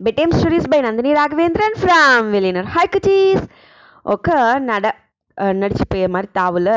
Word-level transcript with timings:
Bedtime 0.00 0.32
stories 0.32 0.68
by 0.68 0.80
Nandini 0.82 1.14
Raghavendran 1.14 1.74
from 1.74 2.32
విలినర్. 2.32 2.68
Hi 2.74 2.84
cuties 2.86 3.44
ఒక 4.06 4.28
నడ 4.68 4.86
నడిచిపోయే 5.52 6.06
మరి 6.06 6.28
తావుల 6.36 6.70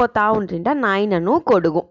పోతా 0.00 0.30
ఉంటుంట 0.30 0.68
నాయనను 0.84 1.38
కొడుగు 1.40 1.82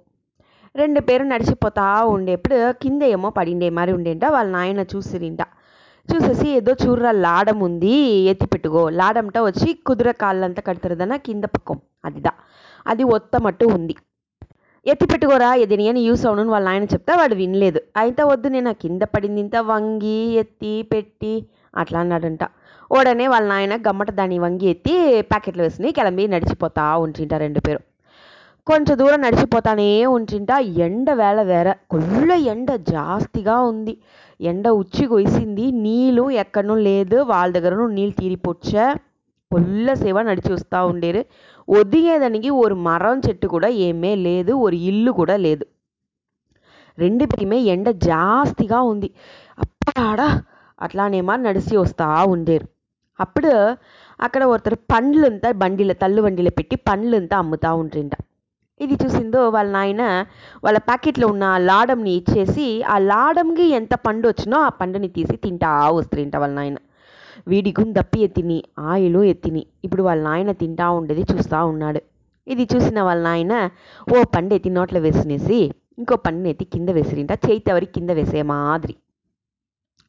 రెండు 0.76 1.00
పేరు 1.00 1.24
నడిచిపోతా 1.24 1.86
ఉండేప్పుడు 2.16 2.58
కింద 2.82 3.04
ఏమో 3.16 3.30
పడిండే 3.38 3.70
మరి 3.80 3.92
ఉండేంట 3.94 4.26
వాళ్ళ 4.36 4.50
నాయన 4.52 4.82
చూసిరింట 4.94 5.42
చూసేసి 6.10 6.48
ఏదో 6.50 6.74
చూర్ర 6.84 7.12
లాడం 7.26 7.60
ఉంది 7.68 7.94
ఎత్తి 8.32 8.48
పెట్టుకో. 8.48 8.90
లాడంట 9.00 9.38
వచ్చి 9.48 9.74
కుదుర 9.88 10.12
కాళ్ళంతా 10.22 10.62
కడతారు 10.68 10.96
కింద 11.28 11.46
పక్కం. 11.56 11.78
అదిదా. 12.06 12.32
అది 12.86 13.04
ఒత్తమట్టు 13.16 13.66
ఉంది. 13.78 13.96
ఎత్తి 14.92 15.06
పెట్టుకోరా 15.12 15.50
ఇది 15.64 15.76
నేను 15.78 16.00
యూస్ 16.00 16.26
అవును 16.28 16.52
వాళ్ళ 16.52 16.68
ఆయన 16.74 16.84
చెప్తే 16.84 17.14
వాడు 17.20 17.36
వినలేదు. 17.36 17.80
అయితే 18.02 18.24
వద్దు 18.24 18.48
నేను 18.48 18.72
కింద 18.74 19.02
పడింది 19.02 19.40
ఇంత 19.42 19.58
వంగి 19.72 20.20
ఎత్తి 20.42 20.74
పెట్టి 20.92 21.34
అట్లా 21.78 22.00
అన్నాడంట. 22.00 22.44
ఓడనే 22.92 23.28
వాళ్ళ 23.28 23.48
నాయన 23.48 23.76
గమ్మట 23.88 24.12
దాన్ని 24.12 24.40
వంగి 24.40 24.68
ఎత్తి 24.70 24.94
ప్యాకెట్లు 25.22 25.62
వేసుకుని 25.64 25.92
కిలంబి 25.92 26.28
నడిచిపోతా 26.28 26.98
ఉంచింట 26.98 27.34
రెండు 27.34 27.60
పేరు. 27.60 27.82
కొంచెం 28.68 29.00
దూరం 29.00 29.20
నడిచిపోతానే 29.22 30.06
ఉంచింట 30.06 30.50
ఎండ 30.86 31.10
వేళ 31.12 31.42
వేర 31.42 31.70
కొల్ల 31.92 32.32
ఎండ 32.54 32.70
జాస్తిగా 32.94 33.56
ఉంది. 33.72 33.94
ఎండ 34.42 34.68
ఉచ్చి 34.82 35.06
కొయిసింది 35.08 35.66
నీళ్ళు 35.72 36.32
ఎక్కడనూ 36.44 36.76
లేదు. 36.90 37.18
వాళ్ళ 37.34 37.54
దగ్గరను 37.58 37.88
నీళ్ళు 37.88 38.16
తీరిపోచ్చా 38.22 38.86
కొల్ల 39.51 39.95
సేవ 39.95 40.19
నడిచి 40.23 40.51
వస్తూ 40.53 40.79
ఉండేరు 40.87 41.23
ఒదిగేదానికి 41.69 42.51
ஒரு 42.51 42.75
మరం 42.81 43.19
చెట్టు 43.19 43.47
కూడా 43.47 43.69
ఏమే 43.69 44.13
లేదు 44.17 44.53
ஒரு 44.59 44.77
ఇల్లు 44.83 45.11
కూడా 45.11 45.37
లేదు 45.37 45.65
రెండు 46.99 47.25
పేరుమే 47.25 47.59
ఎండ 47.65 47.89
జాస్తిగా 48.05 48.79
ఉంది 48.83 49.09
అప్పడాడా 49.59 50.29
అట్లానేమో 50.79 51.37
నడిచి 51.37 51.75
వస్తూ 51.77 52.07
ఉండేరు 52.25 52.67
అప్పుడు 53.19 53.53
అక్కడ 54.21 54.43
ఒరుతరు 54.45 54.77
పండ్లంతా 54.93 55.49
బండిలో 55.53 55.95
తల్లు 55.95 56.21
బండిలో 56.23 56.51
పెట్టి 56.51 56.77
పండ్లంతా 56.87 57.37
అమ్ముతూ 57.39 57.71
ఉంటుంట 57.75 58.15
ఇది 58.81 58.95
చూసిందో 58.95 59.41
వాళ్ళ 59.49 59.69
నాయన 59.71 60.03
వాళ్ళ 60.65 60.79
ప్యాకెట్లో 60.79 61.27
ఉన్న 61.27 61.45
ఆ 61.45 61.59
లాడంని 61.63 62.13
ఇచ్చేసి 62.15 62.83
ఆ 62.85 62.97
లాడంకి 62.99 63.67
ఎంత 63.71 63.95
పండు 64.07 64.27
వచ్చినో 64.29 64.59
ఆ 64.63 64.69
పండుని 64.69 65.09
తీసి 65.09 65.37
తింటా 65.37 65.71
వస్తుంట 65.91 66.37
వాళ్ళ 66.37 66.55
నాయన 66.55 66.79
వీడి 67.48 67.74
దప్పి 67.98 68.20
ఎత్తిని 68.20 68.64
ఆయిలు 68.80 69.24
ఎత్తిని. 69.24 69.66
ఇప్పుడు 69.84 70.04
వాళ్ళ 70.04 70.24
నాయన 70.24 70.52
తింటా 70.52 70.90
ఉండేది 70.90 71.26
చూస్తూ 71.34 71.66
ఉన్నాడు. 71.66 72.02
ఇది 72.48 72.64
చూసిన 72.64 73.02
వాళ్ళ 73.02 73.24
నాయన 73.24 73.54
ఓ 74.14 74.24
పండు 74.36 74.54
ఎత్తి 74.56 74.70
నోట్లో 74.70 75.00
వేసినేసి 75.00 75.72
ఇంకో 76.00 76.16
పండుని 76.16 76.50
ఎత్తి 76.50 76.66
కింద 76.66 76.90
వేసిరింట 76.90 77.32
చేతి 77.32 77.70
ఎవరికి 77.72 77.94
కింద 77.94 78.10
వేసే 78.10 78.42
మాదిరి. 78.42 78.96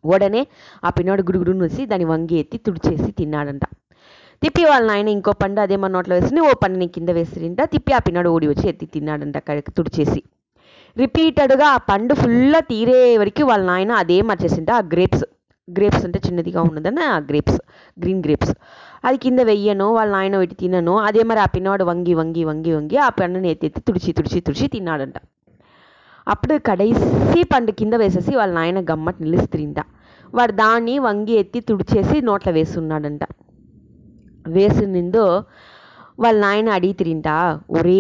ఓడనే 0.04 0.46
ఆ 0.84 0.90
పిన్నోడు 0.90 1.22
గుడుగుడును 1.22 1.64
వచ్చి 1.64 1.86
దాన్ని 1.86 2.04
వంగి 2.04 2.36
ఎత్తి 2.38 2.58
తుడిచేసి 2.58 3.10
తిన్నాడంట. 3.10 3.64
తిప్పి 4.42 4.64
వాళ్ళ 4.64 4.86
నాయన 4.86 5.08
ఇంకో 5.08 5.32
పండు 5.32 5.60
అదేమో 5.60 5.88
నోట్లో 5.88 6.14
వేసి 6.16 6.40
ఓ 6.40 6.52
పండుని 6.62 6.86
కింద 6.86 7.08
వేసిరింట 7.08 7.60
తిప్పి 7.62 7.92
ఆ 7.92 7.98
పిన్నోడు 7.98 8.28
ఓడి 8.28 8.46
వచ్చి 8.46 8.68
ఎత్తి 8.68 8.86
తిన్నాడంట 8.86 9.38
తుడిచేసి. 9.78 10.22
రిపీటెడ్గా 10.96 11.66
ఆ 11.66 11.76
పండు 11.76 12.14
ఫుల్గా 12.14 12.60
తీరే 12.60 13.18
వరకు 13.18 13.44
వాళ్ళ 13.44 13.64
నాయన 13.66 13.92
అదే 13.92 14.22
మర్చేసింట 14.22 14.70
ఆ 14.70 14.80
గ్రేప్స్. 14.92 15.24
గ్రేప్స్ 15.68 16.04
అంటే 16.04 16.18
చిన్నదిగా 16.26 16.60
ఉన్నదని 16.62 17.02
ఆ 17.06 17.18
గ్రేప్స్ 17.30 17.58
గ్రీన్ 17.96 18.22
గ్రేప్స్ 18.24 18.52
అది 19.04 19.16
కింద 19.16 19.40
వెయ్యను 19.40 19.86
వాళ్ళ 19.92 20.10
నాయన 20.12 20.36
పెట్టి 20.38 20.56
తినను 20.56 20.94
అదే 20.98 21.22
మరి 21.22 21.40
ఆ 21.40 21.48
పిన్నవాడు 21.54 21.84
వంగి 21.84 22.14
వంగి 22.14 22.44
వంగి 22.44 22.72
వంగి 22.72 22.96
ఆ 22.98 23.08
పండుని 23.18 23.50
ఎత్తి 23.50 23.66
ఎత్తి 23.66 23.80
తుడిచి 23.80 24.10
తుడిచి 24.12 24.40
తుడిచి 24.40 24.66
తిన్నాడంట. 24.68 25.16
అప్పుడు 26.26 26.54
కడైసి 26.68 27.42
పండు 27.52 27.72
కింద 27.72 27.94
వేసేసి 27.94 28.32
వాళ్ళ 28.36 28.52
నాయన 28.54 28.80
గమ్మట్ 28.90 29.20
నిలుస్తుంట 29.22 29.78
వాడు 30.34 30.52
దాన్ని 30.52 30.94
వంగి 30.98 31.34
ఎత్తి 31.42 31.60
తుడిచేసి 31.68 32.16
నోట్లో 32.20 32.52
వేస్తున్నాడంట 32.52 33.24
వేసినిందో 34.46 35.24
వాళ్ళ 36.18 36.36
నాయన 36.44 36.68
అడిగి 36.70 36.92
తిరింటా 36.92 37.34
ఒరే 37.76 37.96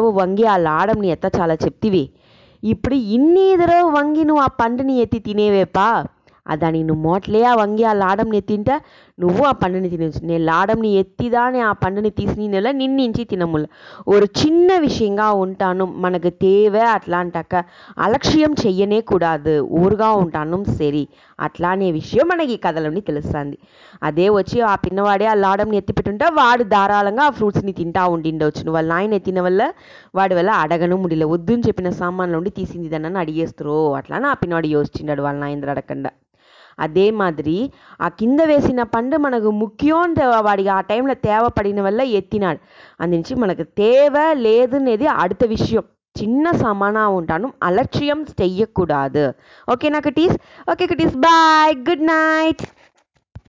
ఒక 0.00 0.14
వంగి 0.20 0.44
ఆ 0.44 0.56
లాడంని 0.66 1.08
ఎత్త 1.08 1.26
చాలా 1.38 1.54
చెప్తివి. 1.64 2.04
ఇప్పుడు 2.62 2.96
ఇన్ని 3.16 3.56
దడవ 3.56 3.82
వంగి 3.96 4.22
నువ్వు 4.24 4.42
ఆ 4.42 4.50
పండుని 4.60 4.94
ఎత్తి 4.98 5.18
తినేవేపా? 5.18 5.88
అదాని 6.48 6.80
నువ్వు 6.82 7.02
మోట్లే 7.04 7.40
ఆ 7.44 7.54
వంగి 7.56 7.84
ఆ 7.84 8.02
లాడంని 8.02 8.38
ఎత్తింటా 8.40 8.76
నువ్వు 9.18 9.42
ఆ 9.44 9.52
పండుని 9.60 9.88
తినచ్చు 9.90 10.20
నేను 10.22 10.44
లాడంని 10.44 10.90
ఎత్తిదాని 11.00 11.60
ఆ 11.62 11.72
పండుని 11.82 12.10
తీసి 12.12 12.46
నెల 12.48 12.68
నిన్నించి 12.80 13.22
తినముల. 13.26 13.64
ஒரு 14.08 14.26
చిన్న 14.40 14.70
విషయంగా 14.84 15.28
ఉంటాను 15.44 15.84
మనకు 16.04 16.30
తేవ 16.42 16.74
అట్లాంటాక 16.96 17.52
అలక్ష్యం 18.04 18.52
చెయ్యనే 18.62 19.00
కూడాదు 19.10 19.54
ఊరుగా 19.80 20.10
ఉంటాను 20.22 20.36
సరి. 20.76 21.04
అట్లానే 21.38 21.88
విషయం 21.98 22.26
మనకి 22.30 22.52
ఈ 22.52 22.60
కథలోని 22.64 23.02
తెలుస్తుంది. 23.08 23.56
అదే 24.02 24.26
వచ్చి 24.36 24.58
ఆ 24.70 24.84
పిన్నవాడే 24.84 25.26
ఆ 25.26 25.36
లాడంని 25.44 25.78
ఎత్తిపెట్టుంటే 25.80 26.26
వాడు 26.38 26.64
ధారాళంగా 26.74 27.24
ఆ 27.24 27.34
ఫ్రూట్స్ని 27.38 27.72
తింటా 27.80 28.02
ఉండిండవచ్చు 28.14 28.46
వాళ్ళ 28.70 28.88
నాయన 28.92 29.18
ఎత్తిన 29.18 29.40
వల్ల 29.40 29.62
వాడి 30.14 30.34
వల్ల 30.34 30.50
అడగను 30.62 30.98
ముడిలే. 31.02 31.26
వద్దుని 31.34 31.64
చెప్పిన 31.68 31.90
సామాన్లు 32.00 32.38
ఉండి 32.40 32.52
తీసింది 32.52 32.88
దాన్ని 32.94 33.20
అడిగేస్తారు 33.20 33.56
అట్లా 34.00 34.18
ఆ 34.28 34.38
పిన్నవాడు 34.40 34.70
యోచించాడు 34.74 35.22
వాళ్ళ 35.22 35.38
నాయన 35.40 35.70
అడగకుండా. 35.70 36.10
అదే 36.78 37.10
మాదిరి 37.10 37.58
ఆ 38.00 38.08
కింద 38.18 38.40
వేసిన 38.40 38.82
పండు 38.92 39.16
మనకు 39.16 39.50
ముఖ్యం 39.58 40.14
వాడికి 40.42 40.68
ఆ 40.68 40.80
టైంలో 40.80 41.14
తేవపడిన 41.24 41.80
వల్ల 41.80 42.00
ఎత్తినాడు 42.12 42.60
అందించి 43.00 43.34
మనకు 43.34 43.62
తేవ 43.76 44.16
లేదనేది 44.38 45.06
అడుత 45.16 45.44
విషయం 45.44 45.86
చిన్న 46.16 46.50
సమానా 46.58 47.02
ఉంటాను 47.08 47.48
అలక్ష్యం 47.62 48.26
చెయ్యకూడదు 48.40 49.26
ఓకేనా 49.68 49.98
cuties 49.98 50.36
okay 50.70 50.86
cuties 50.86 51.16
bye 51.18 51.74
good 51.88 52.06
night 52.10 52.62